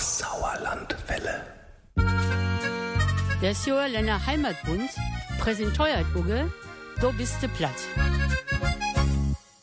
[0.00, 1.44] Sauerlandwelle.
[3.42, 3.54] Der
[3.86, 4.90] Länder Heimatbund
[5.38, 6.50] präsentiert Uge,
[7.00, 7.70] du bist platt.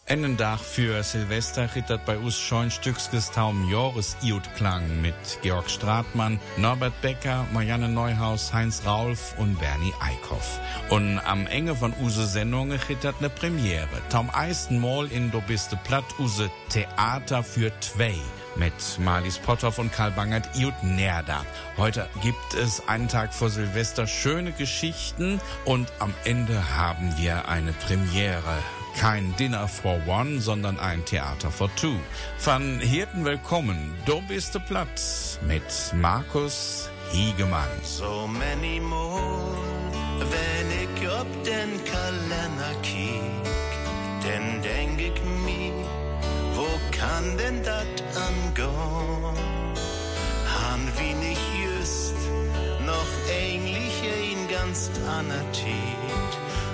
[0.09, 6.39] Einen Tag für Silvester rittert bei uns schon Stückskes Taum Joris Iutklang mit Georg Stratmann,
[6.55, 10.61] Norbert Becker, Marianne Neuhaus, Heinz Raulf und Bernie Eickhoff.
[10.89, 13.89] Und am Ende von Use Sendung rittert eine Premiere.
[14.09, 18.15] Taum eisten Mal in Do biste platt Use Theater für Zwei
[18.55, 21.45] mit Marlies Potthoff und Karl Bangert Iut Nerda.
[21.75, 27.73] Heute gibt es einen Tag vor Silvester schöne Geschichten und am Ende haben wir eine
[27.73, 28.55] Premiere.
[28.99, 31.99] Kein Dinner for One, sondern ein Theater for Two.
[32.43, 35.61] Van Hirten willkommen, du bist de Platz mit
[35.93, 37.69] Markus Hiegemann.
[37.83, 39.55] So many more,
[40.19, 43.21] wenn ich ob den Kalender kiek,
[44.25, 45.73] denn denk ich mir,
[46.55, 49.77] wo kann denn dat angehen?
[50.57, 52.15] Han wie nicht just
[52.83, 56.06] noch ähnlich ein ganz ander Tiet.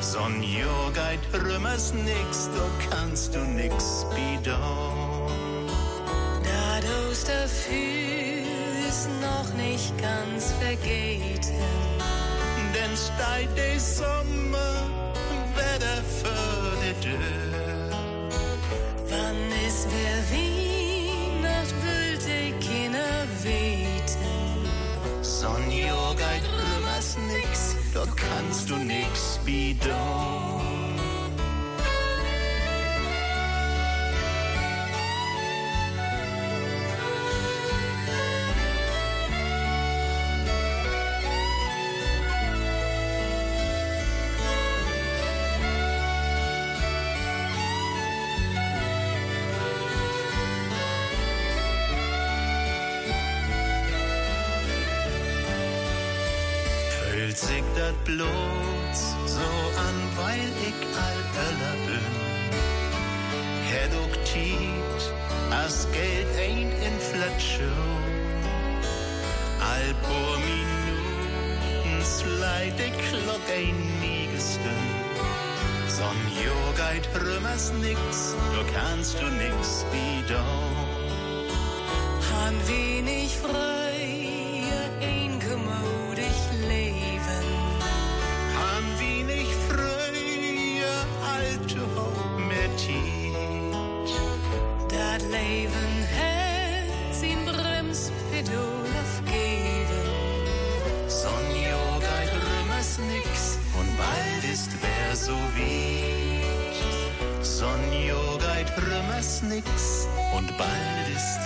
[0.03, 5.67] Son Jogeit rümmers nix, du kannst du nix bidon.
[6.43, 8.43] Da du's dafür
[8.89, 11.55] ist noch nicht ganz vergeten.
[12.75, 14.75] Denn steigt der Sommer,
[15.55, 17.89] Wetter für die Tür.
[19.09, 24.63] Wann ist wer Weihnacht, will die Kinder weten.
[25.21, 26.12] Son rümmers
[27.93, 30.62] doch kannst du nix bidon.
[58.15, 59.49] Bloß so
[59.87, 62.23] an, weil ich all Öller bin.
[64.33, 65.01] Tiet,
[65.51, 67.69] as Geld ain't Inflation.
[69.61, 74.93] All paar Minuten sleit die Glock ein nie gestünd.
[75.87, 80.75] Son Jogeit rümmers nix, du kannst du nix bidon.
[82.31, 83.72] Han wenig frei,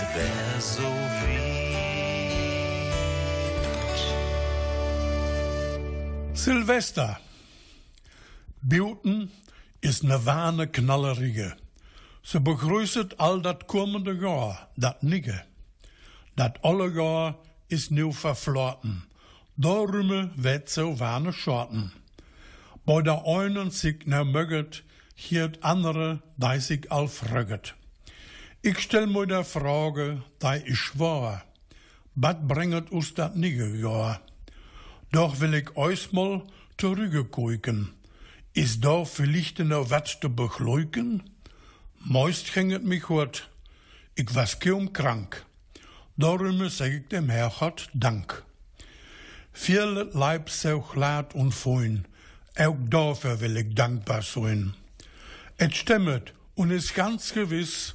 [0.08, 1.68] ist wer so weit.
[6.34, 7.18] Silvester.
[8.62, 9.30] Buten
[9.80, 11.56] is ne wahne knallerige.
[12.22, 15.44] Ze begrüßt all dat kommende Jahr, dat nigge.
[16.34, 19.02] Dat alle Jahr is nieuw verfloten.
[19.56, 21.92] Darum wird so wahne schorten.
[22.84, 26.22] Bei der einen sich ne möget, hier andere,
[26.58, 27.74] sich all fröget.
[28.60, 31.44] Ich stell mir der Frage, die ich schwör,
[32.16, 34.20] wat bringet us dat nigge Jahr?
[35.12, 36.42] Doch will ich euch mal
[36.76, 37.94] zurückgucken.
[38.54, 41.22] Ist da vielleicht noch wat zu begleuken?
[42.00, 43.48] Meist het mich gut.
[44.16, 45.46] Ich was kaum krank.
[46.16, 48.42] Darum sag ich dem Herrgott Dank.
[49.52, 52.06] Viel Leib so glad und fein.
[52.56, 54.74] Auch dafür will ich dankbar sein.
[55.58, 57.94] Et stimmet und ist ganz gewiss,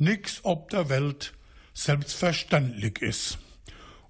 [0.00, 1.34] nix ob der Welt
[1.74, 3.38] selbstverständlich ist.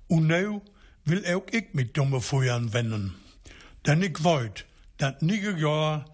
[0.09, 0.63] Und now
[1.05, 3.15] will auch ich mit dumme Feuern wenden.
[3.87, 4.67] Denn ich wollt,
[4.99, 6.05] dat nige Jahr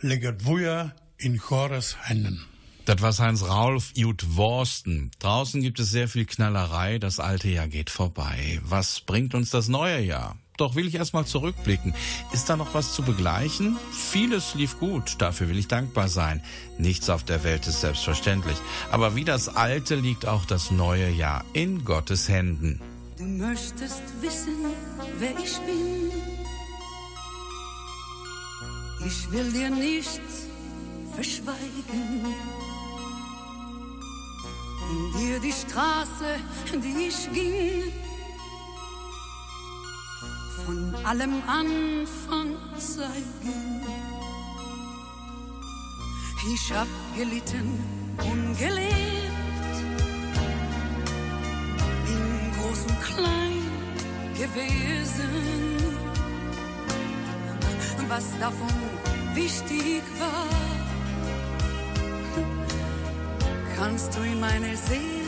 [0.00, 2.44] liegt woher in Chores Händen.
[2.84, 5.12] Das war Heinz Raulf Jut Worsten.
[5.20, 8.60] Draußen gibt es sehr viel Knallerei, das alte Jahr geht vorbei.
[8.64, 10.36] Was bringt uns das neue Jahr?
[10.62, 11.92] Doch will ich erstmal zurückblicken.
[12.30, 13.76] Ist da noch was zu begleichen?
[13.90, 16.40] Vieles lief gut, dafür will ich dankbar sein.
[16.78, 18.56] Nichts auf der Welt ist selbstverständlich.
[18.92, 22.80] Aber wie das alte liegt auch das neue Jahr in Gottes Händen.
[23.18, 24.54] Du möchtest wissen,
[25.18, 26.12] wer ich bin.
[29.04, 30.46] Ich will dir nichts
[31.12, 32.24] verschweigen.
[34.88, 36.36] Und dir die Straße,
[36.72, 37.92] die ich ging,
[40.66, 43.82] von allem Anfang zeigen.
[46.54, 47.78] Ich hab gelitten
[48.18, 49.76] und gelebt
[52.06, 52.96] in großen
[54.34, 55.30] gewesen.
[58.08, 58.68] Was davon
[59.34, 60.48] wichtig war,
[63.76, 65.21] kannst du in meine Seele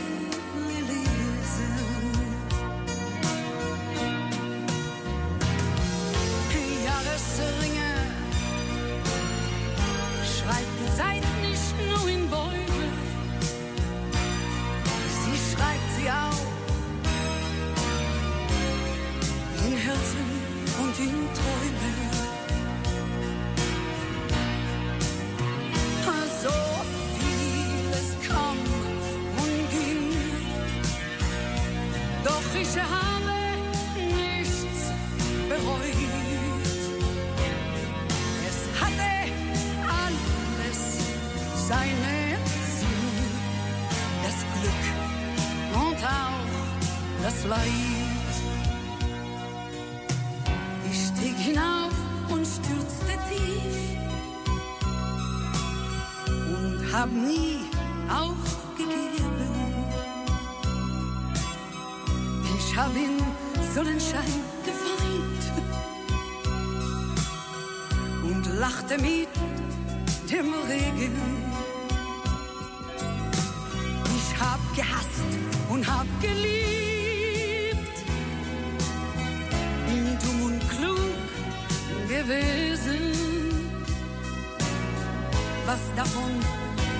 [86.25, 86.39] Davon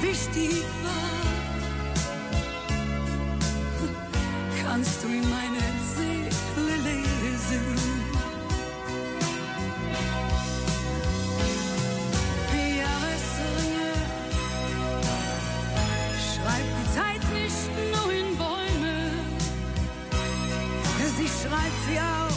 [0.02, 0.92] wichtig war,
[4.64, 5.62] kannst du in meine
[5.96, 7.66] Seele lesen.
[16.36, 18.98] Schreibt die Zeit nicht nur in Bäume,
[21.18, 22.35] sie schreibt sie auch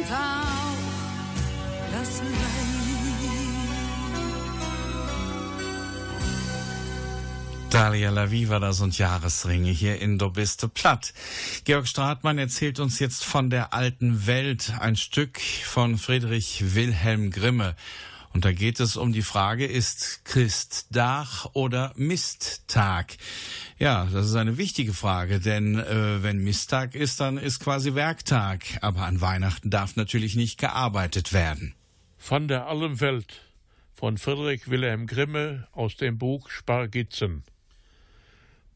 [0.00, 2.22] und auch das.
[7.70, 11.14] Dalia Lavi war das und Jahresringe hier in biste platt.
[11.64, 17.76] Georg Stratmann erzählt uns jetzt von der alten Welt, ein Stück von Friedrich Wilhelm Grimme.
[18.32, 23.16] Und da geht es um die Frage, ist Christdach oder Misttag?
[23.78, 28.64] Ja, das ist eine wichtige Frage, denn äh, wenn Misttag ist, dann ist quasi Werktag.
[28.82, 31.74] Aber an Weihnachten darf natürlich nicht gearbeitet werden.
[32.18, 33.40] Von der allen Welt
[33.94, 37.42] von Friedrich Wilhelm Grimme aus dem Buch Spargitzen.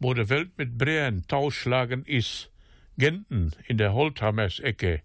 [0.01, 2.51] Wo die Welt mit Bräen tauschlagen is,
[2.99, 5.03] Genten in der Holthammers-Ecke,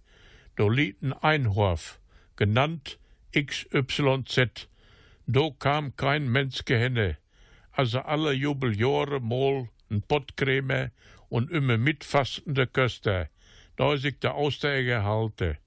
[0.56, 2.00] do lieten Einhorf,
[2.36, 3.00] genannt
[3.33, 4.67] XYZ,
[5.27, 7.17] do kam kein Mensch gehenne,
[7.71, 10.91] also alle Jubeljahre mal n Pottcreme
[11.29, 13.29] und immer mitfassende Köster,
[13.75, 15.57] da sich der Austeräger halte.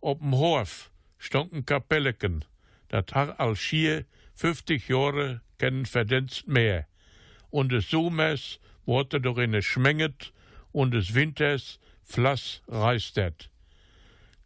[0.00, 2.44] Op'm Horf stonken Kapelleken,
[2.88, 4.04] dat har al schier
[4.34, 6.86] 50 Jahre kennen verdenst mehr.
[7.50, 10.32] Und des Sommers wurde darin schmenget
[10.72, 13.48] und des Winters flass reistet.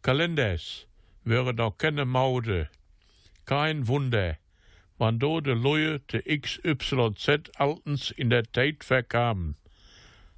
[0.01, 0.87] Kalenders
[1.29, 2.69] wäre doch keine Maude.
[3.45, 4.37] Kein Wunder,
[4.97, 9.55] wann do de Leute de XYZ altens in der Zeit verkamen.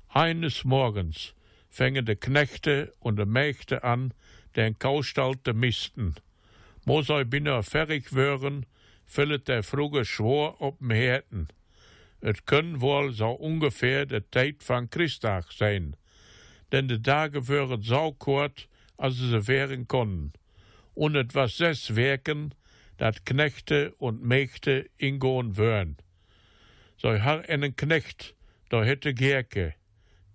[0.10, 1.33] Eines Morgens
[1.69, 4.13] fängen de Knechte und de Mägde an,
[4.57, 6.15] den Kaustall te misten.
[6.86, 8.65] Mo sei binnen fertig wären,
[9.05, 11.48] füllet der fruge Schwor op'm Herten.
[12.21, 15.95] Et können wohl so ungefähr de Zeit van Christtag sein,
[16.71, 18.67] denn de Tage wären so kort,
[18.98, 20.33] als sie wären können.
[20.93, 22.53] Und et was ses werken,
[22.98, 25.98] dat Knechte und Mägde ingoen wären.
[26.98, 28.36] So har einen Knecht,
[28.69, 29.74] da hätte Gerke,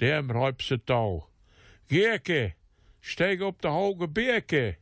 [0.01, 1.29] der im Räubse Tau.
[1.89, 2.55] Gerke,
[3.01, 4.79] steig op de hoge Berke,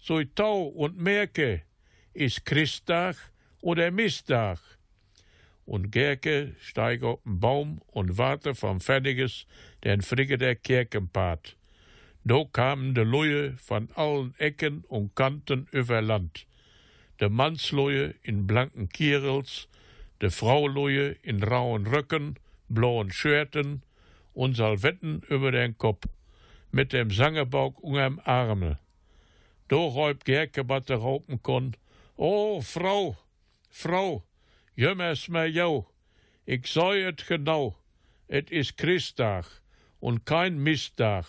[0.00, 1.62] so Tau und merke,
[2.12, 3.16] ist Christtag
[3.60, 4.58] oder Misttag?
[5.64, 9.46] Und Gerke steig op den Baum und warte vom Fertiges
[9.84, 11.56] den Frigge der Kirkenpart.
[12.22, 16.46] Do kamen de Luje von allen Ecken und Kanten über Land.
[17.18, 19.68] De Mannsluje in blanken Kierels,
[20.20, 23.82] de Frauluje in rauen Röcken, blauen Schwerten
[24.34, 26.06] und Salvetten über den Kopf,
[26.70, 28.78] mit dem Sangebauk unterm Arme.
[29.68, 31.74] Do räubt Gerke, wat der raupen kon.
[32.16, 33.16] Oh, Frau,
[33.70, 34.24] Frau,
[34.76, 35.86] jemmers mir jou.
[36.44, 37.76] Ich sag et genau,
[38.28, 39.46] et is Christdag
[40.00, 41.24] und kein Mistdag.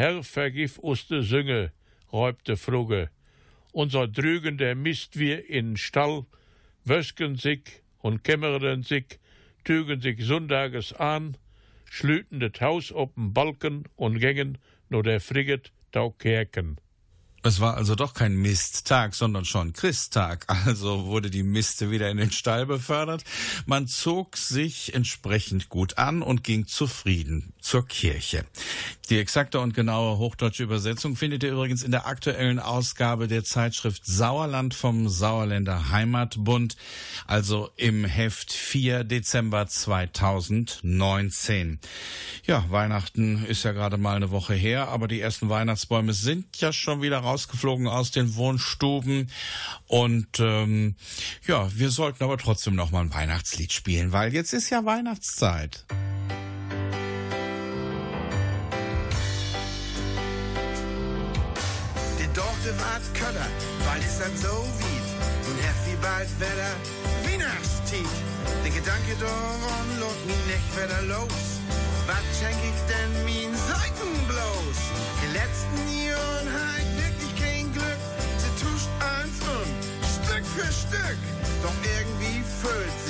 [0.00, 1.72] Herr, vergif us de Sünge,
[2.12, 3.10] räubte Fruge.
[3.72, 6.24] Unser Drügen, der misst wir in Stall,
[6.84, 9.18] wösken sich und kämmeren sich,
[9.64, 11.36] tügen sich Sonntages an,
[11.84, 16.78] schlüten det Haus op'n Balken und gängen nur der Friget tau Kerken.
[17.48, 20.44] Es war also doch kein Misttag, sondern schon Christtag.
[20.66, 23.24] Also wurde die Miste wieder in den Stall befördert.
[23.64, 28.44] Man zog sich entsprechend gut an und ging zufrieden zur Kirche.
[29.08, 34.04] Die exakte und genaue hochdeutsche Übersetzung findet ihr übrigens in der aktuellen Ausgabe der Zeitschrift
[34.04, 36.76] Sauerland vom Sauerländer Heimatbund,
[37.26, 41.78] also im Heft 4 Dezember 2019.
[42.44, 46.74] Ja, Weihnachten ist ja gerade mal eine Woche her, aber die ersten Weihnachtsbäume sind ja
[46.74, 49.30] schon wieder rausgeflogen aus den Wohnstuben.
[49.86, 50.96] Und ähm,
[51.46, 55.84] ja, wir sollten aber trotzdem noch mal ein Weihnachtslied spielen, weil jetzt ist ja Weihnachtszeit.
[62.18, 63.46] Die Dorte wart Kötter,
[63.86, 64.98] weil es dann so wieht.
[65.48, 66.74] Und heft wie bald Wetter,
[67.24, 68.06] Weihnachtstiet.
[68.64, 71.58] Der Gedanke daran lohnt mich nicht wieder los.
[72.06, 74.78] Was schenk ich denn min Seiten bloß?
[75.22, 76.77] Die letzten Jahren
[80.66, 81.18] Stück.
[81.62, 83.07] Doch irgendwie füllt sie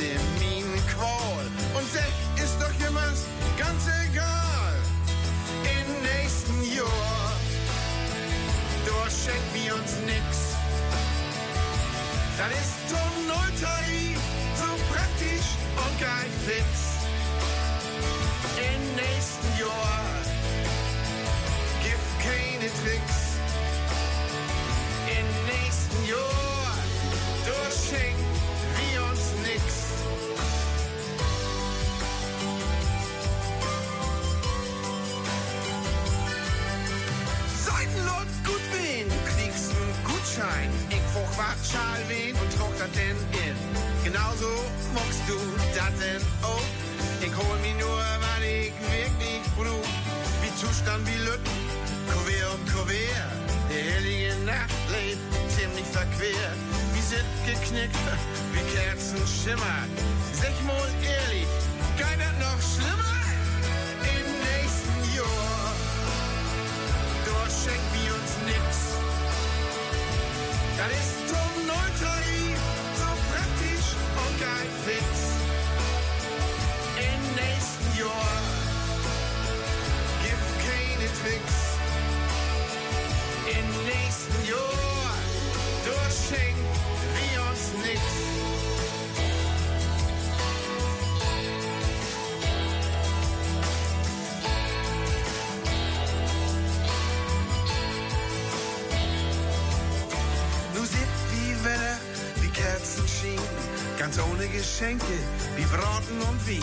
[104.08, 105.18] ganz ohne Geschenke,
[105.56, 106.62] wie Braten und Wien.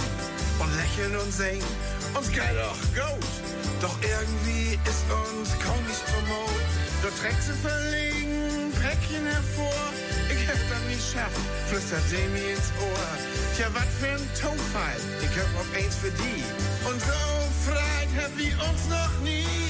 [0.57, 1.63] Und lächeln und singen,
[2.15, 3.27] uns geht doch gut.
[3.81, 6.65] Doch irgendwie ist uns kaum nicht kommod.
[7.03, 9.83] Du trägst sie verlegen, Päckchen hervor.
[10.33, 11.37] Ich hab das nicht schafft,
[11.69, 13.09] flüstert sie mir ins Ohr.
[13.55, 16.43] Tja, wat für ein Tonfall, ich hab auch eins für die.
[16.89, 17.21] Und so
[17.69, 19.64] freit hab wie uns noch nie.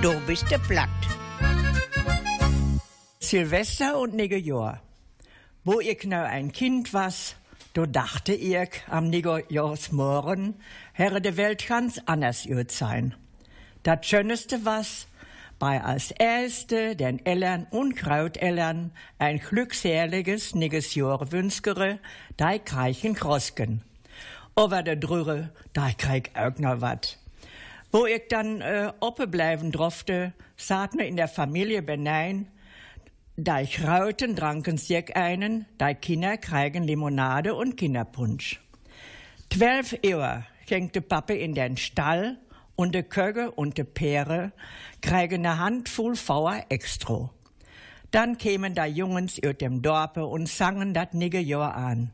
[0.00, 0.88] Du bist der Platt.
[3.18, 4.80] Silvester und Negejahr.
[5.64, 7.34] Wo ich noch ein Kind was,
[7.72, 10.54] da dachte ich am Negejahrsmorgen,
[10.92, 13.16] hätte die Welt ganz anders wird sein.
[13.82, 15.08] Das Schönste was,
[15.58, 21.98] bei als erste den Eltern und Krauteltern ein glückseliges niges Jahr wünskere,
[22.36, 23.82] da kreichen Krosken.
[24.54, 27.18] Aber der Drüre, da krieg auch noch wat.
[27.90, 32.48] Wo ich dann äh, oppe bleiben durfte, saht mir in der Familie benein,
[33.36, 38.60] da ich rauten, tranken sich einen, da Kinder kriegen Limonade und Kinderpunsch.
[39.50, 42.36] Zwölf Uhr der Pappe in den Stall
[42.76, 44.52] und de Köge und de Pere
[45.00, 47.30] kriegen eine Handvoll Fauer extra.
[48.10, 52.10] Dann kämen da Jungens aus dem Dorpe und sangen dat nige Jahr an.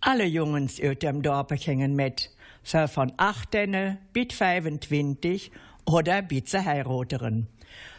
[0.00, 2.30] Alle Jungens aus dem Dorpe gingen mit,
[2.62, 5.50] so von 18 bis 25
[5.84, 7.48] oder bis sie heirateren.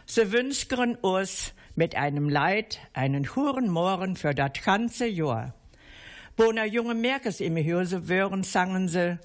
[0.06, 5.54] Sie wünschen uns mit einem Leid einen huren Mohren für das ganze Jahr.
[6.38, 9.20] Wo na junge Merkes im Hause wären, sangen sie,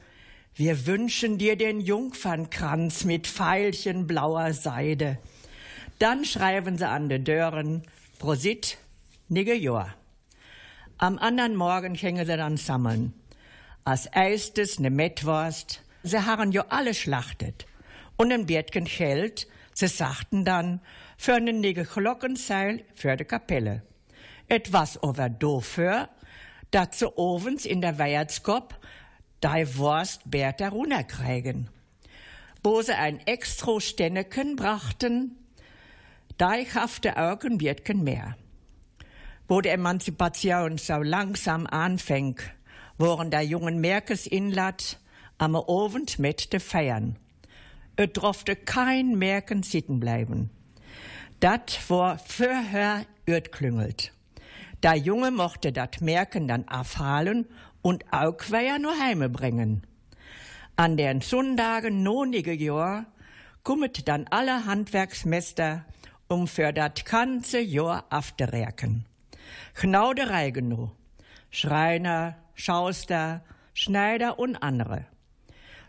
[0.55, 5.19] wir wünschen dir den Jungfernkranz mit Pfeilchen blauer Seide.
[5.99, 7.83] Dann schreiben sie an de Dören,
[8.19, 8.79] Prosit,
[9.29, 9.95] nige Jahr.
[10.99, 13.15] Am anderen Morgen gingen sie dann sammeln.
[13.89, 17.67] Als erstes ne Mettwurst, sie haben jo alle schlachtet.
[18.19, 20.83] Und ein Biertchen Geld, sie sagten dann,
[21.17, 23.83] für einen nige Glockenseil für de Kapelle.
[24.47, 26.11] Etwas over dofür,
[26.71, 28.75] dat ze ovens in der Weihnachtskopf
[29.41, 31.71] dei Wurst Bertha runterkriegen.
[32.63, 35.39] Wo sie ein extra Stenneken brachten,
[36.37, 38.37] dei hafte Augen Biertchen mehr.
[39.49, 42.43] Wo die Emanzipation so langsam anfängt,
[42.99, 44.99] woren der jungen Merkes inlat,
[45.39, 47.17] am Abend mit de Feiern.
[47.97, 50.51] Et durfte kein Merken sitten bleiben.
[51.41, 53.07] Dat war vorher
[53.53, 54.13] klüngelt.
[54.83, 57.47] Der Junge mochte dat Merken dann abhalen
[57.83, 59.83] und auch quer nur heime bringen.
[60.77, 63.07] An den Sonntagen nonige Jahr
[63.63, 65.85] kummet dann alle Handwerksmeister
[66.29, 69.05] um für dat ganze Jahr afterwerken.
[69.81, 70.91] Genau der Reigenu,
[71.51, 75.07] Schreiner, Schauster, Schneider und andere.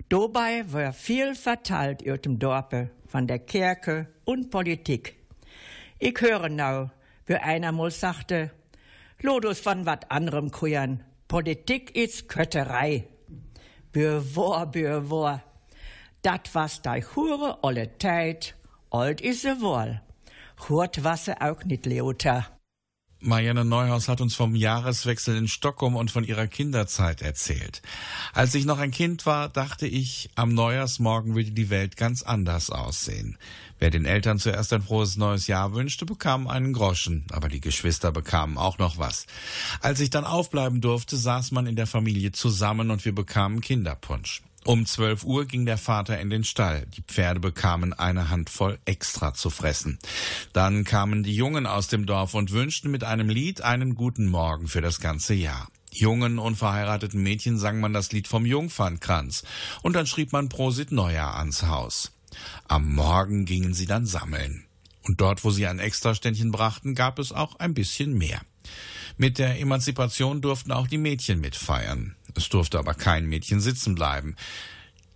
[0.08, 5.15] Dabei war viel verteilt über dem Dorpe von der Kirche und Politik.
[5.97, 6.91] Ich höre now,
[7.25, 8.51] wie einer mal sagte,
[9.21, 11.03] Lodus von wat anderem kujan.
[11.27, 13.08] Politik ist Kötterei.
[13.91, 15.41] Bewor, bewor.
[16.21, 18.55] Dat was dei hure olle Zeit,
[18.91, 20.01] old is se wohl.
[20.67, 22.58] Hurt wasse auch nit Leota.
[23.21, 27.82] Marianne Neuhaus hat uns vom Jahreswechsel in Stockholm und von ihrer Kinderzeit erzählt.
[28.34, 32.69] Als ich noch ein Kind war, dachte ich, am Neujahrsmorgen würde die Welt ganz anders
[32.69, 33.38] aussehen.
[33.77, 38.13] Wer den Eltern zuerst ein frohes neues Jahr wünschte, bekam einen Groschen, aber die Geschwister
[38.13, 39.25] bekamen auch noch was.
[39.82, 44.43] Als ich dann aufbleiben durfte, saß man in der Familie zusammen und wir bekamen Kinderpunsch.
[44.65, 46.85] Um zwölf Uhr ging der Vater in den Stall.
[46.95, 49.99] Die Pferde bekamen eine Handvoll extra zu fressen.
[50.53, 54.67] Dann kamen die Jungen aus dem Dorf und wünschten mit einem Lied einen guten Morgen
[54.67, 55.69] für das ganze Jahr.
[55.91, 59.43] Jungen unverheirateten Mädchen sang man das Lied vom Jungfernkranz
[59.81, 62.11] und dann schrieb man Prosit Neujahr ans Haus.
[62.67, 64.65] Am Morgen gingen sie dann sammeln.
[65.03, 68.41] Und dort, wo sie ein Extraständchen brachten, gab es auch ein bisschen mehr.
[69.17, 72.15] Mit der Emanzipation durften auch die Mädchen mitfeiern.
[72.35, 74.35] Es durfte aber kein Mädchen sitzen bleiben.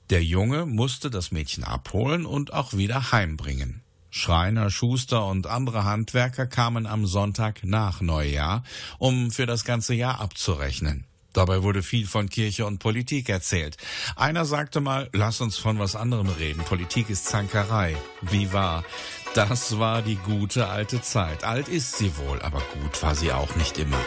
[0.10, 3.82] Der Junge musste das Mädchen abholen und auch wieder heimbringen.
[4.10, 8.64] Schreiner, Schuster und andere Handwerker kamen am Sonntag nach Neujahr,
[9.00, 11.06] um für das ganze Jahr abzurechnen.
[11.34, 13.78] Dabei wurde viel von Kirche und Politik erzählt.
[14.16, 16.64] Einer sagte mal, lass uns von was anderem reden.
[16.64, 17.98] Politik ist Zankerei.
[18.22, 18.86] Wie wahr.
[19.34, 21.44] Das war die gute alte Zeit.
[21.44, 24.00] Alt ist sie wohl, aber gut war sie auch nicht immer.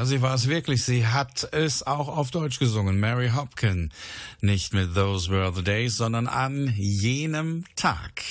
[0.00, 0.82] Ja, sie war es wirklich.
[0.82, 2.98] Sie hat es auch auf Deutsch gesungen.
[2.98, 3.90] Mary Hopkin.
[4.40, 8.22] Nicht mit Those Were the Days, sondern an jenem Tag.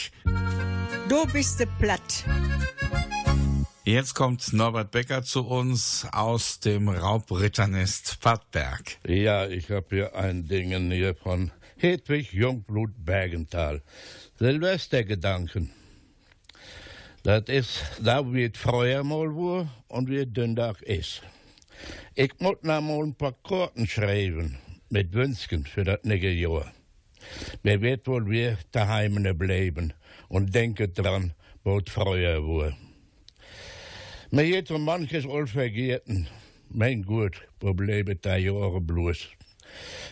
[1.07, 2.25] Du bist platt.
[3.85, 8.97] Jetzt kommt Norbert Becker zu uns aus dem Raubritternest Pattberg.
[9.05, 13.83] Ja, ich habe hier ein Ding hier von Hedwig Jungblut Bergenthal.
[14.39, 15.69] Silvestergedanken.
[17.21, 21.21] Das ist da, es früher mal war und wie es Dündach ist.
[22.15, 24.57] Ich muss noch mal ein paar Karten schreiben
[24.89, 26.71] mit Wünschen für das nächste Jahr.
[27.63, 29.93] Wer wird wohl wir daheim bleiben
[30.27, 32.77] und denken dran, wo es früher war.
[34.31, 36.27] Mir geht so manches all vergeten.
[36.69, 39.29] Mein Gott, wo bleibt da Jahre bloß?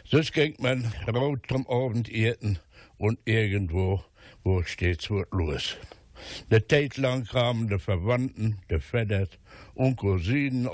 [0.05, 2.59] Sonst ging man rot zum Abend eten
[2.97, 4.03] und irgendwo,
[4.43, 5.77] wo steht's wird los.
[6.49, 9.29] De tijd lang kamen de Verwandten, de Vetters
[9.75, 10.67] und Cousinen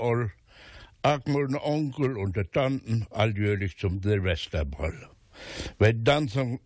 [1.04, 5.10] all Agmund Onkel und die Tanten alljährlich zum Silvesterball.
[5.78, 6.60] Wir tanzen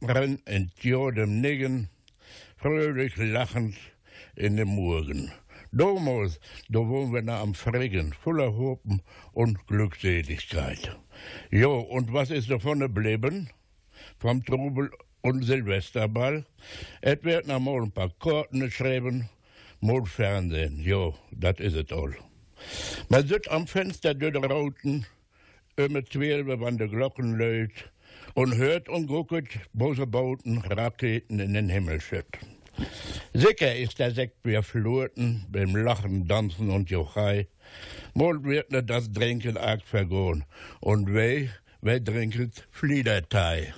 [0.46, 1.90] in dem Niggen,
[2.56, 3.74] fröhlich lachend
[4.36, 5.32] in den Morgen.
[5.72, 10.96] Damals, da wohnen wir nach am Fregen, voller Hopen und Glückseligkeit.
[11.50, 13.50] Jo, und was ist davon geblieben?
[14.18, 16.46] Vom Trubel und Silvesterball?
[17.00, 19.28] Es wird noch mal ein paar Karten geschrieben,
[19.80, 20.80] mal Fernsehen.
[20.80, 22.16] Jo, das ist es all.
[23.08, 25.06] Man sitzt am Fenster die Rauten,
[25.76, 27.90] immer zwölf, wann die Glocken läut,
[28.34, 32.38] und hört und guckt, böse Bauten, Raketen in den Himmel schütt.
[33.34, 37.48] Sicher ist der Sekt wieder flirten, beim Lachen, Tanzen und Jochai.
[38.14, 40.44] Mol wird nicht das Trinken arg vergoren.
[40.80, 41.48] Und weh,
[41.80, 43.72] wer trinket Fliedertei.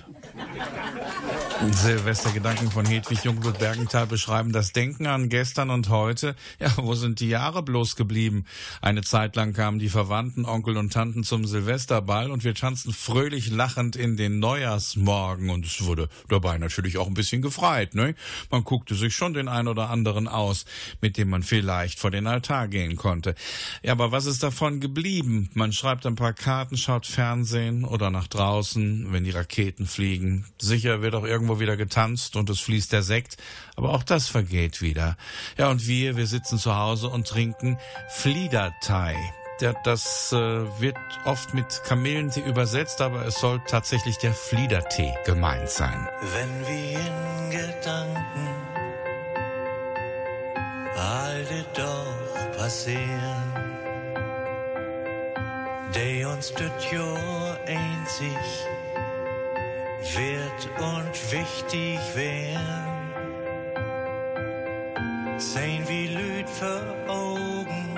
[1.69, 6.35] Silvestergedanken von Hedwig Jungblut-Bergenthal beschreiben das Denken an gestern und heute.
[6.59, 8.45] Ja, wo sind die Jahre bloß geblieben?
[8.81, 13.51] Eine Zeit lang kamen die Verwandten, Onkel und Tanten zum Silvesterball und wir tanzten fröhlich
[13.51, 18.15] lachend in den Neujahrsmorgen und es wurde dabei natürlich auch ein bisschen gefreit, ne?
[18.49, 20.65] Man guckte sich schon den ein oder anderen aus,
[20.99, 23.35] mit dem man vielleicht vor den Altar gehen konnte.
[23.83, 25.49] Ja, aber was ist davon geblieben?
[25.53, 30.45] Man schreibt ein paar Karten, schaut Fernsehen oder nach draußen, wenn die Raketen fliegen.
[30.59, 33.37] Sicher wird auch irgendwo wieder getanzt und es fließt der Sekt,
[33.75, 35.17] aber auch das vergeht wieder.
[35.57, 37.77] Ja, und wir, wir sitzen zu Hause und trinken
[38.09, 39.15] Fliedertei.
[39.61, 40.37] Der, das äh,
[40.81, 46.07] wird oft mit Kamillentee übersetzt, aber es soll tatsächlich der Fliedertee gemeint sein.
[46.33, 48.47] Wenn wir in Gedanken
[50.97, 53.53] alle doch passieren,
[55.93, 58.37] die uns das Jahr einzig
[60.01, 63.01] wird und wichtig werden.
[65.37, 67.95] Sehen wie Lüd für Augen,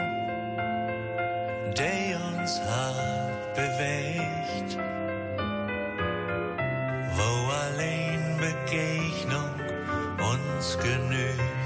[1.78, 4.78] die uns hart bewegt.
[7.16, 9.54] Wo allein Begegnung
[10.20, 11.63] uns genügt.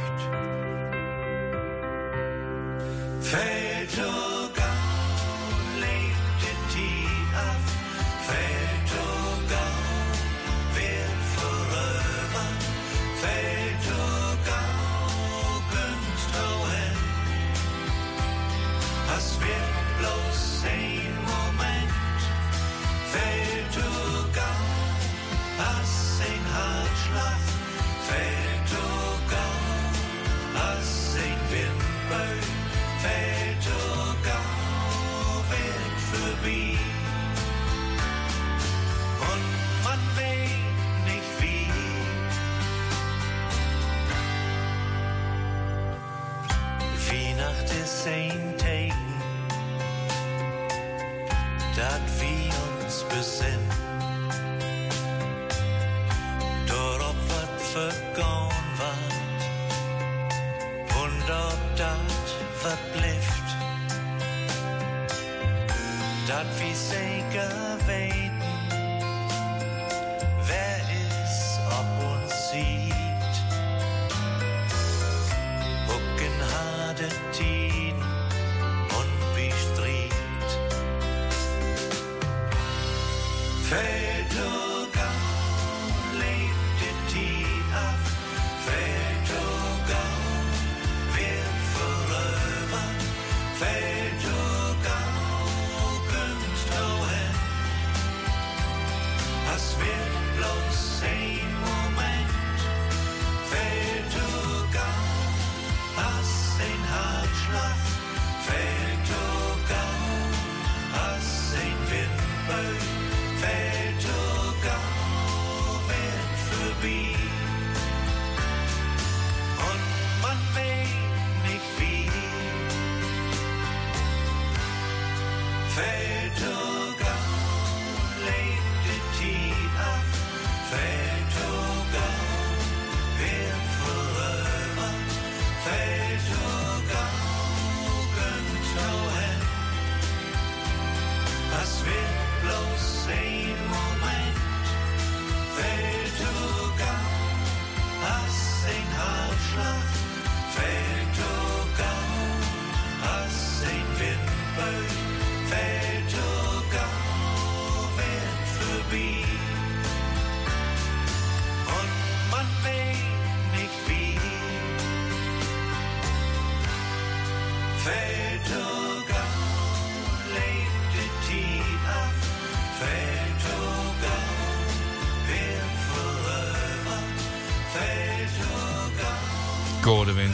[83.78, 85.17] Pedoga.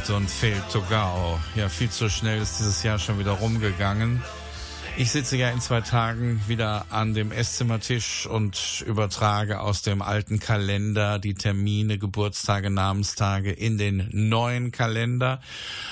[0.10, 1.40] Und Fehlt Togao.
[1.56, 4.22] Ja, viel zu schnell ist dieses Jahr schon wieder rumgegangen.
[4.96, 10.40] Ich sitze ja in zwei Tagen wieder an dem Esszimmertisch und übertrage aus dem alten
[10.40, 15.42] Kalender die Termine, Geburtstage, Namenstage in den neuen Kalender.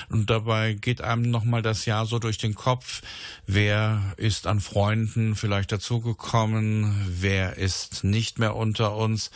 [0.08, 3.02] Und dabei geht einem nochmal das Jahr so durch den Kopf.
[3.46, 6.94] Wer ist an Freunden vielleicht dazugekommen?
[7.08, 9.30] Wer ist nicht mehr unter uns?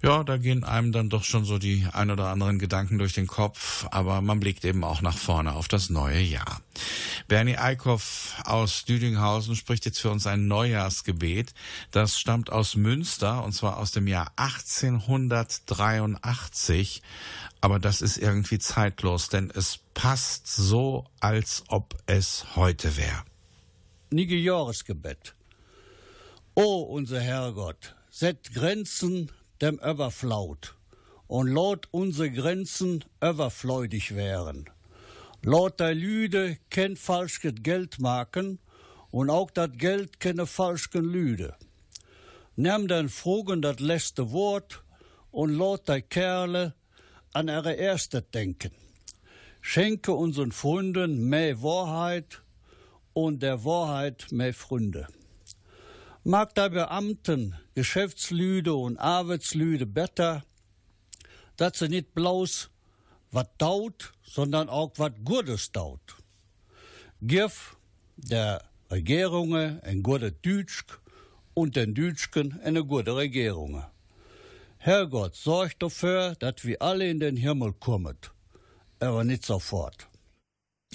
[0.00, 3.26] Ja, da gehen einem dann doch schon so die ein oder anderen Gedanken durch den
[3.26, 6.60] Kopf, aber man blickt eben auch nach vorne auf das neue Jahr.
[7.26, 11.52] Bernie Eickhoff aus Düdinghausen spricht jetzt für uns ein Neujahrsgebet.
[11.90, 17.02] Das stammt aus Münster und zwar aus dem Jahr 1883.
[17.60, 23.24] Aber das ist irgendwie zeitlos, denn es passt so, als ob es heute wäre.
[24.10, 25.34] Nige Jahresgebet.
[26.54, 30.76] O unser Herrgott, set Grenzen dem Überflaut
[31.26, 34.70] und lot unsere Grenzen überfleudig wären.
[35.42, 38.58] Lot der Lüde kein falsches Geld machen
[39.10, 41.54] und auch dat Geld keine falschen Lüde.
[42.56, 44.82] Nimm den Frogen dat letzte Wort
[45.30, 46.74] und lot der Kerle
[47.32, 48.72] an ihre erste denken.
[49.60, 52.42] Schenke unseren Freunden mehr Wahrheit
[53.12, 55.06] und der Wahrheit mehr Freunde.
[56.28, 60.44] Mag der Beamten, Geschäftslüde und Arbeitslüde besser,
[61.56, 62.68] dass sie nicht bloß
[63.30, 66.18] wat daut, sondern auch wat Gutes daut.
[67.22, 67.78] Gif
[68.18, 71.00] der Regierungen ein gute Dütschk
[71.54, 73.82] und den Dütschken eine gute Regierung.
[74.76, 78.18] Herrgott, sorg dafür, dass wir alle in den Himmel kommen,
[79.00, 80.08] aber nicht sofort.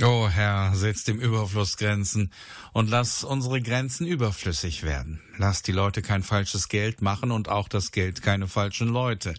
[0.02, 2.32] O Herr, setz dem Überfluss Grenzen
[2.72, 5.22] und lass unsere Grenzen überflüssig werden.
[5.38, 9.36] Lass die Leute kein falsches Geld machen und auch das Geld keine falschen Leute.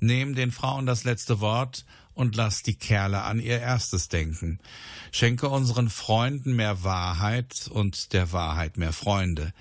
[0.00, 4.58] Nehm den Frauen das letzte Wort und lass die Kerle an ihr erstes denken.
[5.12, 9.52] Schenke unseren Freunden mehr Wahrheit und der Wahrheit mehr Freunde.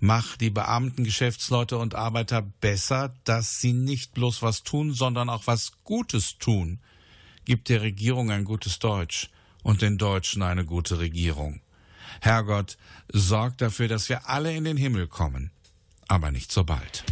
[0.00, 5.46] Mach die Beamten, Geschäftsleute und Arbeiter besser, dass sie nicht bloß was tun, sondern auch
[5.46, 6.80] was Gutes tun.
[7.44, 9.28] Gib der Regierung ein gutes Deutsch
[9.64, 11.60] und den Deutschen eine gute Regierung.
[12.20, 12.76] Herrgott,
[13.12, 15.50] sorg dafür, dass wir alle in den Himmel kommen,
[16.06, 17.04] aber nicht so bald.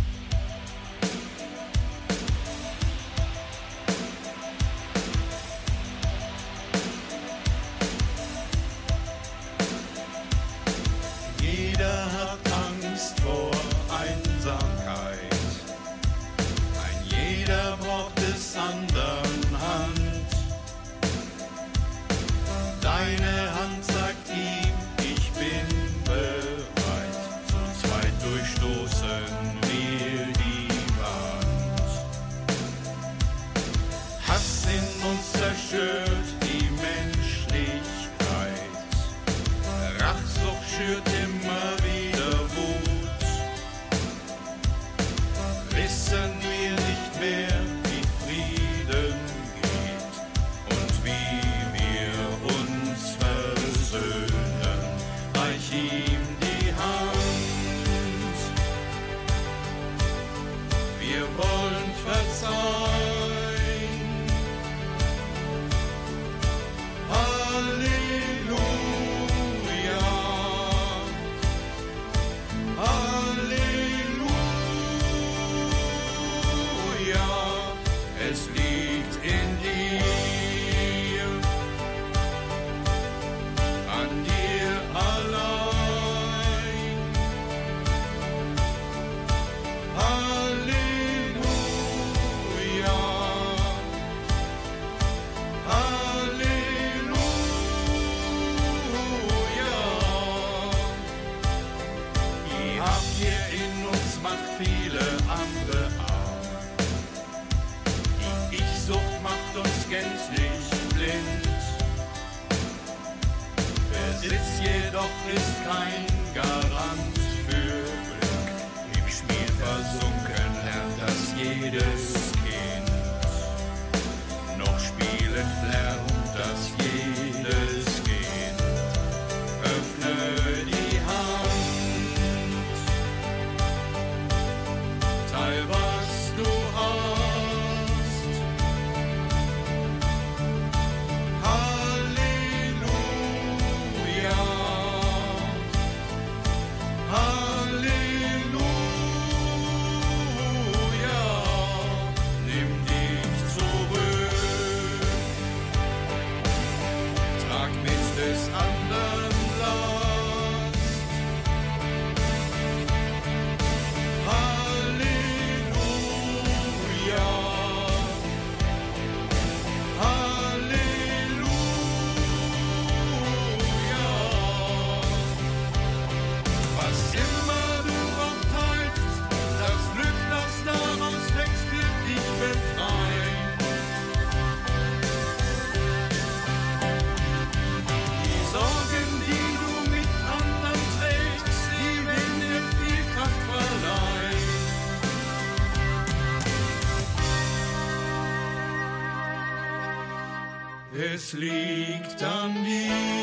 [201.14, 203.21] Es liegt an dir,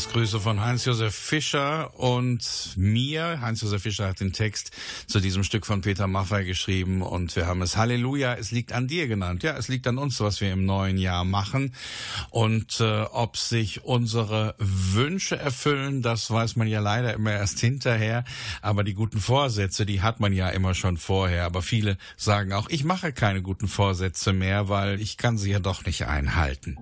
[0.00, 3.42] Neujahrsgrüße von Heinz-Josef Fischer und mir.
[3.42, 4.70] Heinz-Josef Fischer hat den Text
[5.06, 8.88] zu diesem Stück von Peter Maffay geschrieben und wir haben es Halleluja, es liegt an
[8.88, 9.42] dir genannt.
[9.42, 11.74] Ja, es liegt an uns, was wir im neuen Jahr machen.
[12.30, 18.24] Und äh, ob sich unsere Wünsche erfüllen, das weiß man ja leider immer erst hinterher.
[18.62, 21.44] Aber die guten Vorsätze, die hat man ja immer schon vorher.
[21.44, 25.58] Aber viele sagen auch, ich mache keine guten Vorsätze mehr, weil ich kann sie ja
[25.58, 26.78] doch nicht einhalten.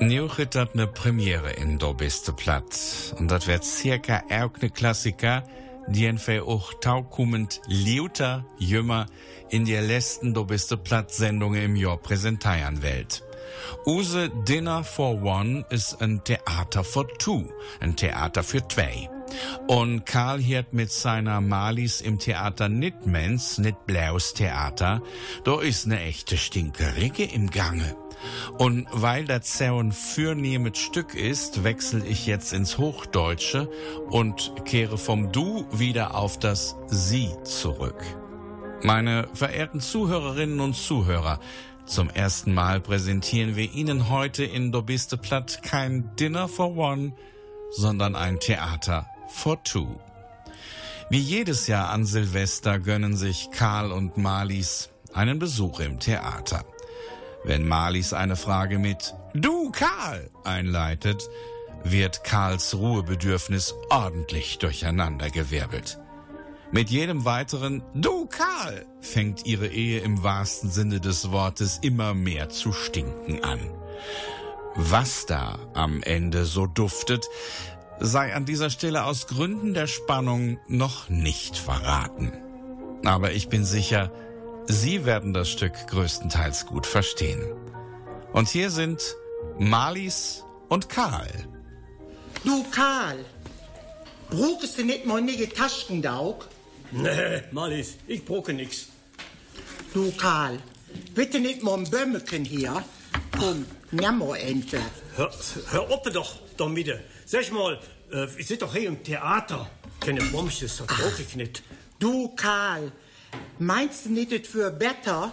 [0.00, 3.14] Gibt dat ne Premiere in Do biste platt.
[3.18, 5.42] Und dat werd circa elk Klassiker,
[5.88, 9.06] die en für auch taukommend lauter jümmer
[9.50, 13.22] in der letzten Do biste platt Sendungen im Jahr präsentieren welt.
[13.86, 17.44] Use Dinner for One ist ein Theater for Two,
[17.80, 19.10] ein Theater für zwei.
[19.68, 25.02] Und Karl hiert mit seiner Malis im Theater nit Mens, nit Blaus Theater,
[25.44, 27.94] da ist ne echte Stinkerige im Gange.
[28.58, 33.70] Und weil das Zaun fürnehmet Stück ist, wechsel ich jetzt ins Hochdeutsche
[34.10, 38.02] und kehre vom Du wieder auf das Sie zurück.
[38.82, 41.38] Meine verehrten Zuhörerinnen und Zuhörer,
[41.84, 47.12] zum ersten Mal präsentieren wir Ihnen heute in Dobiste Platt kein Dinner for One,
[47.72, 49.98] sondern ein Theater for Two.
[51.10, 56.64] Wie jedes Jahr an Silvester gönnen sich Karl und Marlies einen Besuch im Theater.
[57.44, 61.28] Wenn Marlies eine Frage mit Du Karl einleitet,
[61.84, 65.98] wird Karls Ruhebedürfnis ordentlich durcheinandergewirbelt.
[66.72, 72.50] Mit jedem weiteren Du Karl fängt ihre Ehe im wahrsten Sinne des Wortes immer mehr
[72.50, 73.58] zu stinken an.
[74.76, 77.26] Was da am Ende so duftet,
[77.98, 82.32] sei an dieser Stelle aus Gründen der Spannung noch nicht verraten.
[83.04, 84.12] Aber ich bin sicher,
[84.70, 87.42] Sie werden das Stück größtenteils gut verstehen.
[88.32, 89.16] Und hier sind
[89.58, 91.28] Marlies und Karl.
[92.44, 93.24] Du Karl,
[94.30, 96.46] brauchst du nicht mal nige Taschendaug?
[96.92, 98.86] Nee, Marlies, ich brauche nix.
[99.92, 100.60] Du Karl,
[101.16, 102.84] bitte nicht mal ein Bömmeken hier.
[103.36, 104.78] Komm, Jammerente.
[105.16, 105.32] Hör,
[105.70, 106.94] hör auf doch, damit.
[107.26, 107.74] Sag mal,
[108.12, 109.68] äh, wir sind doch hier im Theater.
[109.98, 111.64] Keine Bombsches, das brauche ich nicht.
[111.98, 112.92] Du Karl,
[113.58, 115.32] meinst du nicht, es für besser?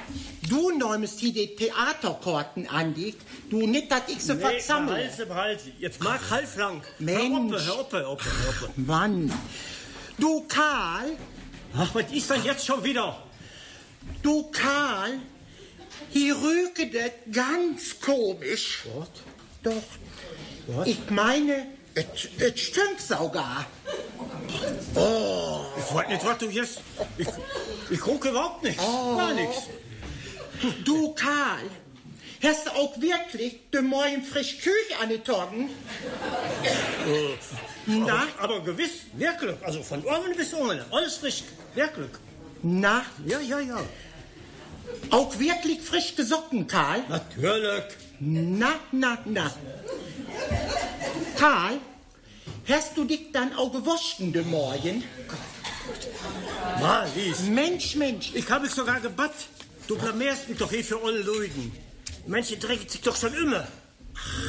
[0.49, 3.15] Du nimmst hier die Theaterkarten an dich.
[3.49, 4.93] Du nicht, dass ich sie Nee, versammle.
[4.95, 5.71] behalte, behalte.
[5.79, 6.81] Jetzt mag halblang.
[6.99, 7.63] Mensch.
[7.65, 8.69] Hör auf, hör auf, hör.
[8.75, 9.31] Mann.
[10.17, 11.17] Du Karl,
[11.75, 13.21] Ach, was ist denn jetzt schon wieder?
[14.23, 15.19] du Karl,
[16.09, 18.83] hier rüge das ganz komisch.
[18.97, 19.09] Was?
[19.63, 19.83] Doch,
[20.75, 20.87] Was?
[20.87, 21.67] ich meine,
[21.97, 23.65] es stinkt sogar.
[24.95, 26.79] Oh, Ich weiß nicht, was du jetzt...
[27.17, 27.27] Ich,
[27.89, 28.81] ich gucke überhaupt nichts.
[28.83, 29.63] Gar nichts.
[30.83, 31.69] du Karl,
[32.43, 35.69] hast du auch wirklich den Morgen frisch Küche angetragen?
[37.85, 39.55] Na, Aber, aber gewiss, wirklich.
[39.63, 40.81] Also von oben bis unten.
[40.91, 41.43] Alles frisch.
[41.73, 42.09] Wirklich.
[42.63, 43.79] na, Ja, ja, ja.
[45.11, 47.03] auch wirklich frisch gesocken, Karl?
[47.09, 47.83] Natürlich.
[48.19, 49.51] Na, na, na.
[51.37, 51.79] Karl,
[52.67, 55.03] hast du dich dann auch gewaschen den Morgen?
[56.79, 57.41] Marlies.
[57.43, 59.35] Mensch, Mensch, Ich habe mich sogar gebatt.
[59.87, 61.71] Du blamierst mich doch hier für alle Leuten.
[62.25, 63.67] Manche drecken sich doch schon immer.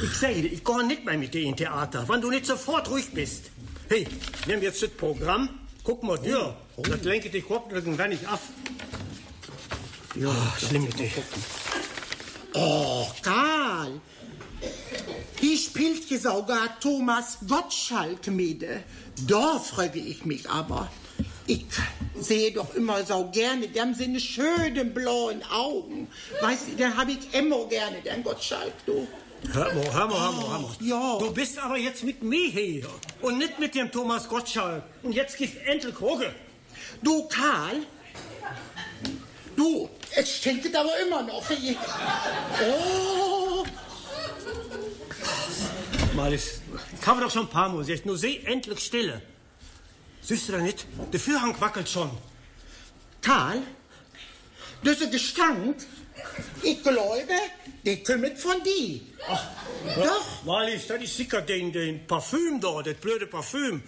[0.02, 2.90] Ich sage dir, ich gehe nicht mehr mit dir in Theater, wenn du nicht sofort
[2.90, 3.50] ruhig bist.
[3.88, 4.06] Hey,
[4.46, 5.48] nimm jetzt das Programm,
[5.84, 6.56] guck mal dir.
[6.76, 8.40] Das lenke die Kopfdrücken wenn ich ab.
[10.14, 11.10] Ja, schlimm mit dir.
[12.54, 14.00] Oh, Karl.
[15.78, 18.64] Spielt hier sogar Thomas Gottschalk mit.
[19.28, 20.90] Da frage ich mich aber.
[21.46, 21.66] Ich
[22.18, 26.08] sehe doch immer so gerne dem seine schönen blauen Augen.
[26.40, 29.06] Weißt du, den habe ich immer gerne, den Gottschalk, du.
[29.52, 30.74] Hör mal, hör mal, hör mal, hör mal.
[30.80, 31.18] Ja.
[31.18, 32.88] Du bist aber jetzt mit mir hier
[33.22, 34.82] und nicht mit dem Thomas Gottschalk.
[35.04, 36.34] Und jetzt gibt Entel Kroge.
[37.02, 37.86] Du, Karl,
[39.54, 41.44] du, es stinkt aber immer noch.
[42.60, 43.64] Oh.
[46.18, 46.60] Malis,
[47.00, 49.22] ich habe doch schon ein paar Mal gesagt, nur seh endlich Stille.
[50.20, 50.84] Siehst du da nicht?
[51.12, 52.10] Der Vorhang wackelt schon.
[53.22, 53.62] Karl,
[54.84, 55.76] dieser Gestank,
[56.64, 57.38] ich glaube,
[57.86, 59.00] der kommt von dir.
[59.28, 59.44] Ach,
[59.94, 60.44] Doch.
[60.44, 63.80] Malis, das ist sicher den, den Parfüm da, das blöde Parfüm.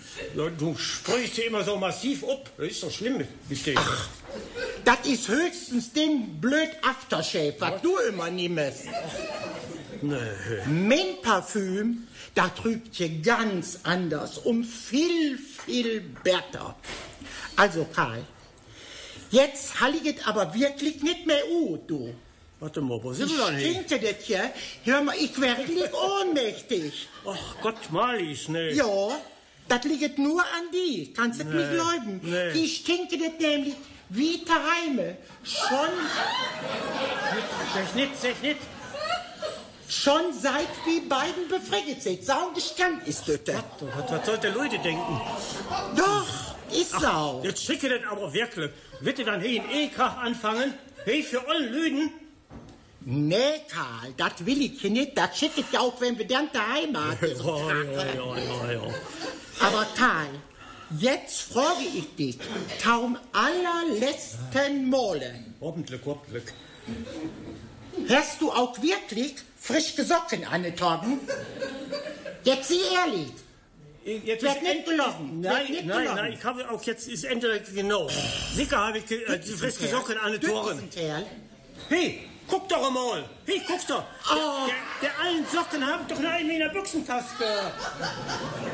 [0.57, 2.49] Du sprichst hier immer so massiv ab.
[2.57, 3.75] Das ist doch schlimm, wisst ihr.
[4.85, 8.85] Das ist höchstens den blöd Aftershave, was du immer nimmst.
[10.03, 10.17] Nee.
[10.67, 16.77] Mein Parfüm, da trügt hier ganz anders, um viel, viel besser.
[17.57, 18.25] Also, Karl,
[19.31, 22.15] jetzt halliget aber wirklich nicht mehr ut, du.
[22.61, 23.83] Warte mal, wo sind Ich wir denn hier?
[23.85, 24.51] stinke das hier.
[24.85, 27.09] Hör mal, ich werde lieg ohnmächtig.
[27.27, 28.73] Ach Gott, Malis, nee.
[28.73, 29.19] Ja,
[29.67, 31.13] das liegt nur an die.
[31.15, 32.21] Kannst du Nee, nicht glauben.
[32.23, 32.53] nee.
[32.53, 33.75] Die stinke das nämlich
[34.11, 35.17] wie Tereime.
[35.43, 35.89] Schon,
[37.75, 38.57] Sag nicht, sag nicht.
[40.03, 42.25] Schon seit wir beiden befriedigt sind.
[42.25, 43.39] Saugestank ist das.
[43.81, 45.21] Was, was sollte Leute denken?
[45.97, 46.27] Doch,
[46.73, 47.43] ist Sau.
[47.43, 48.71] Jetzt schicke das aber wirklich.
[49.01, 50.75] Wird ihr dann hier in Ehekrach anfangen?
[51.05, 52.11] Hey, für alle Lüden?
[53.03, 55.17] Nee, Karl, das will ich nicht.
[55.17, 57.19] Das schickt ja auch, wenn wir dann daheim haben.
[57.23, 58.95] Ja, ja, ja, ja, ja.
[59.61, 60.29] Aber Karl,
[60.99, 62.39] jetzt frage ich dich,
[62.83, 65.45] kaum allerletzten Male.
[65.61, 66.45] Hoffentlich, hoffentlich.
[68.09, 71.21] Hast du auch wirklich frische Socken angetragen?
[72.43, 73.33] Jetzt sieh ehrlich.
[74.25, 75.41] Jetzt ist nicht gelogen.
[75.41, 76.17] Nein, nicht nein, gelogen.
[76.17, 78.09] nein, ich habe auch jetzt, ist endlich genau.
[78.55, 80.89] Sicher habe ich äh, die frische Socken an den Toren.
[80.91, 81.27] Kerl.
[81.89, 83.29] Hey, guck doch mal.
[83.47, 84.05] Hey, guck doch.
[84.33, 84.67] Oh.
[84.67, 87.45] Der, der allen Socken haben doch noch einen in der Büchsentaske.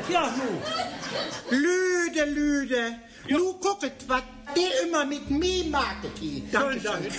[0.09, 1.55] Ja, nu.
[1.55, 2.95] Lüde, Lüde.
[3.29, 4.23] Nu gucket, was
[4.55, 6.07] der immer mit mir macht.
[6.19, 7.11] Schönen Dank.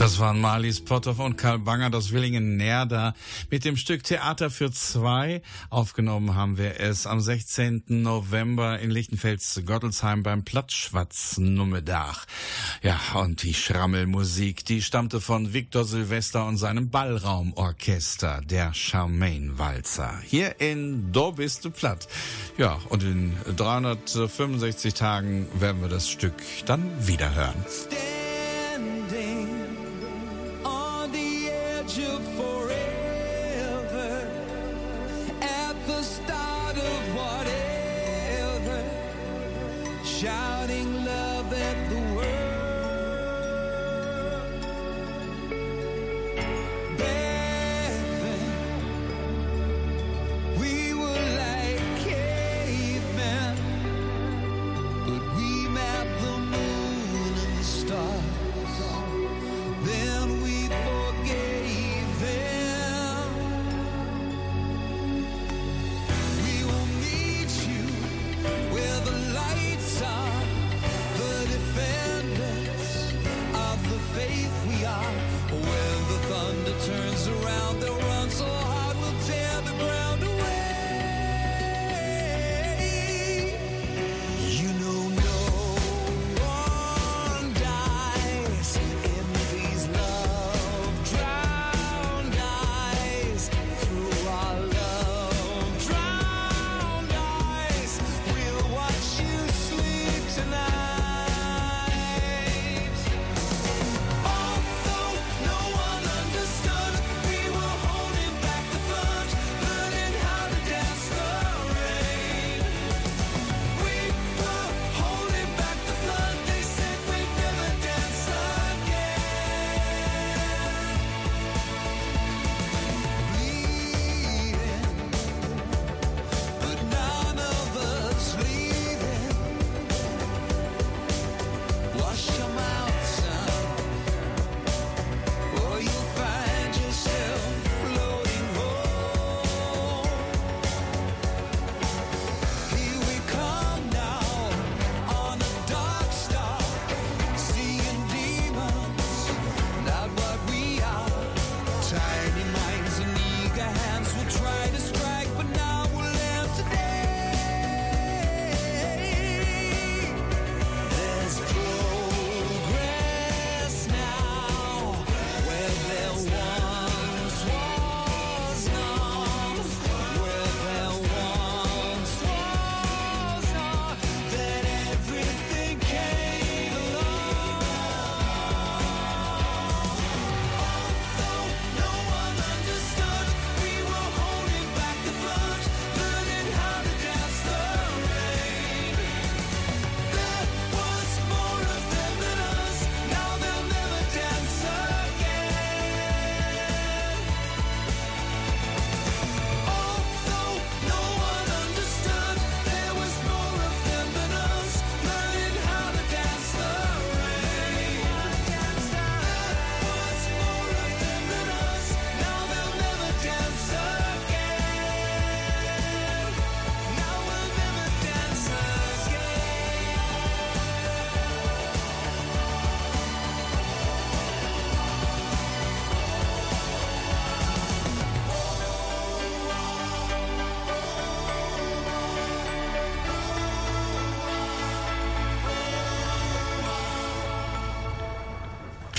[0.00, 3.12] Das waren Marlies Potthoff und Karl Banger, das Willingen Nerda
[3.50, 5.42] mit dem Stück Theater für zwei.
[5.68, 7.82] Aufgenommen haben wir es am 16.
[7.88, 12.24] November in Lichtenfels-Gottelsheim beim Plattschwatz Nummedach.
[12.82, 20.18] Ja, und die Schrammelmusik, die stammte von Viktor Silvester und seinem Ballraumorchester, der Charmaine-Walzer.
[20.24, 22.08] Hier in Do bist du platt.
[22.56, 27.62] Ja, und in 365 Tagen werden wir das Stück dann wieder hören.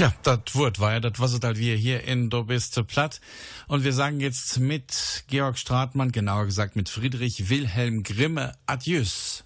[0.02, 3.22] Ja, das Wort war ja, das was es halt wir hier in Du bist platt.
[3.68, 9.44] Und wir sagen jetzt mit Georg Stratmann, genauer gesagt mit Friedrich Wilhelm Grimme, Adieus.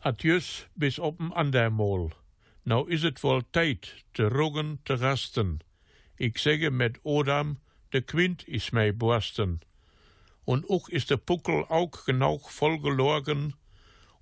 [0.00, 2.10] Adieus bis open andermal.
[2.64, 5.58] Nou is het wel tijd te roggen te rasten.
[6.16, 7.58] Ik zeg met Odam,
[7.90, 9.60] de Quint is mij borsten.
[10.44, 13.54] Und auch is de Puckel auch genau voll gelorgen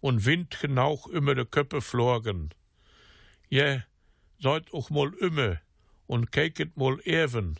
[0.01, 2.51] und Wind genau über de Köppe florgen.
[3.49, 3.85] Ja,
[4.39, 5.61] seid auch mal immer
[6.07, 7.59] und kijket mal even.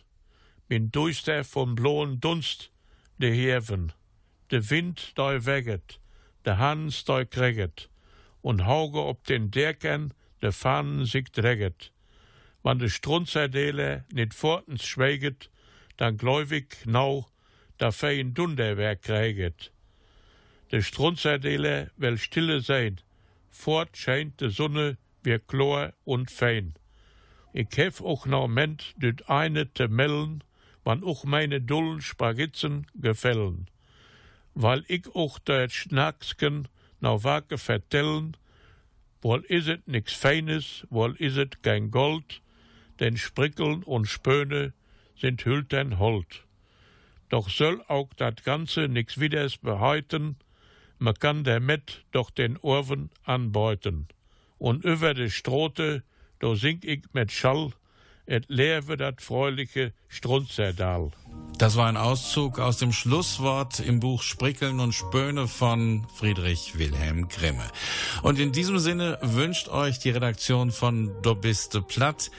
[0.67, 2.71] Bin duister vom blauen Dunst
[3.17, 3.91] de Heven.
[4.51, 5.99] De Wind dei weget,
[6.45, 7.89] de Hans dei kreget,
[8.41, 11.91] und hauge ob den Derkern de Fahnen sich dräget.
[12.63, 15.49] Wann de Strunzerdele nit fortens schweiget,
[15.97, 17.25] dann gläubig nau,
[17.77, 19.71] da fein Dunderwerk kreiget.
[20.71, 22.99] De Strunzerdele will stille sein,
[23.49, 26.73] fort scheint de Sonne wie Chlor und fein.
[27.59, 30.43] Ich hef auch noch ment düt eine te mellen,
[30.83, 33.65] wann auch meine dullen Spagitzen gefällen.
[34.53, 36.67] Weil ich auch der Schnacksken
[36.99, 38.37] noch wake vertellen,
[39.23, 42.43] wohl is het nix Feines, wohl is het kein Gold,
[42.99, 44.73] denn Sprickeln und Spöne
[45.15, 46.45] sind Hültern Hold.
[47.29, 50.35] Doch soll auch dat Ganze nix widers beheuten,
[50.99, 54.07] man kann damit doch den Orven anbeuten.
[54.59, 56.03] Und über de Strote,
[56.39, 57.71] do sing ich mit Schall,
[58.27, 61.11] et lewe dat freuliche Strunzerdal.
[61.57, 67.29] Das war ein Auszug aus dem Schlusswort im Buch Sprickeln und Spöne von Friedrich Wilhelm
[67.29, 67.63] Grimme.
[68.21, 72.29] Und in diesem Sinne wünscht euch die Redaktion von Dobiste Platt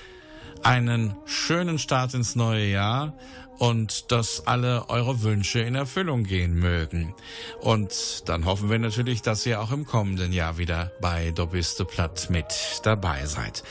[0.63, 3.15] einen schönen Start ins neue Jahr
[3.59, 7.15] und dass alle eure Wünsche in Erfüllung gehen mögen.
[7.61, 12.29] Und dann hoffen wir natürlich, dass ihr auch im kommenden Jahr wieder bei Dobiste Platt
[12.31, 12.47] mit
[12.85, 13.63] dabei seid.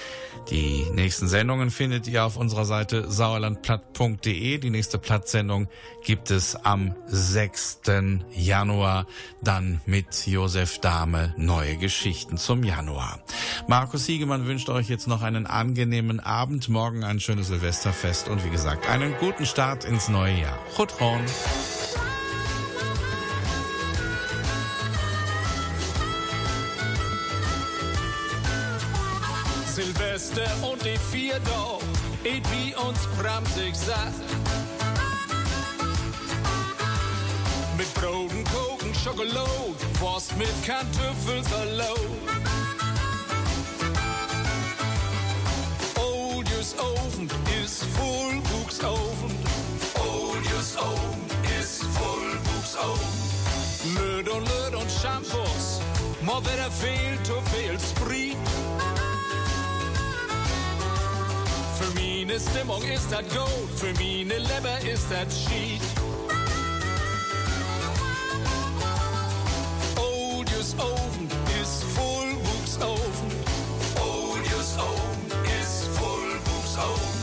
[0.50, 4.58] Die nächsten Sendungen findet ihr auf unserer Seite sauerlandplatt.de.
[4.58, 5.68] Die nächste Plattsendung
[6.06, 7.82] gibt es am 6.
[8.34, 9.08] Januar,
[9.42, 13.20] dann mit Josef Dahme neue Geschichten zum Januar.
[13.68, 18.50] Markus Siegemann wünscht euch jetzt noch einen angenehmen Abend, morgen ein schönes Silvesterfest und wie
[18.50, 20.58] gesagt einen guten Start ins neue Jahr.
[20.76, 21.22] Chutron.
[30.38, 31.78] Silvester und die vier da,
[32.24, 34.14] et wie uns bramsig satt.
[37.78, 41.98] Mit Broten, Koken, Schokolade, Wurst mit Kartoffelsalat.
[45.96, 47.30] Oljus Ofen
[47.64, 49.32] ist voll Buchsofen.
[49.96, 51.26] Oljus Ofen
[51.60, 53.96] ist voll Buchsofen.
[53.96, 55.82] Löd und Löd und Shampoos,
[56.22, 58.97] mal wieder viel zu viel Sprit.
[62.26, 65.82] Meine Stimmung ist das Gold, für meine Leber ist das Schied.
[69.96, 71.30] Oljus Ofen
[71.62, 73.32] ist voll Buchsofen.
[74.02, 77.20] Oljus Ofen ist voll Buchsofen.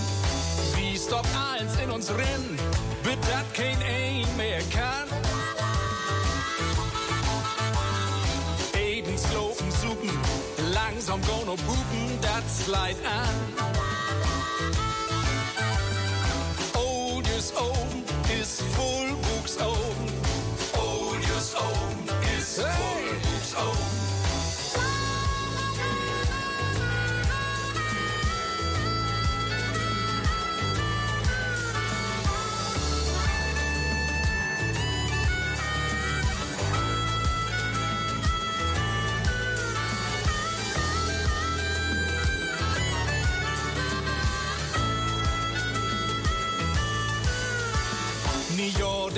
[0.76, 1.26] Wie Stock
[1.58, 2.58] 1 in uns rennen,
[3.02, 5.08] wird das kein ein mehr kann.
[8.80, 10.10] Eden, Slopen, Suppen,
[10.72, 13.83] langsam gonna pupen, das leid an.
[17.54, 18.04] Oljus Oven
[18.40, 20.12] ist voll Buchsofen.
[20.72, 23.93] Oljus Oven ist voll Buchsofen.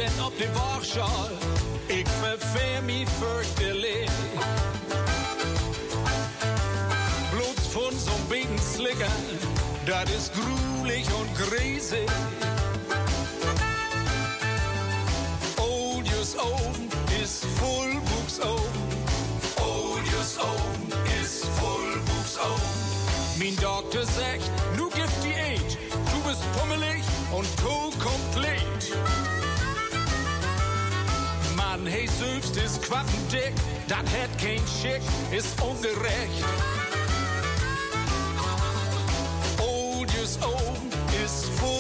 [0.07, 1.29] Jorden op de Warschal,
[1.87, 4.11] ik verveer mich fürchterlich.
[7.31, 9.17] Blut von so'n Beten slicker,
[9.85, 12.11] dat is gruwelig und gräsig.
[15.57, 16.89] Oljus Oven
[17.23, 18.83] ist voll Buchsofen.
[19.57, 20.93] Oljus Oven
[21.23, 22.77] ist voll Buchsofen.
[23.39, 27.03] Mein Doktor sagt, nu gift die Age, du bist pummelig
[27.33, 28.67] und co-komplett.
[32.09, 33.53] Selbst ist quappendick,
[33.89, 36.45] dat hat kein Schick, ist ungerecht.
[39.59, 40.91] Oljus Oven
[41.25, 41.76] ist voll